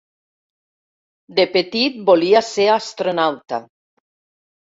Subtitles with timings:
[1.39, 3.61] De petit volia ser astronauta.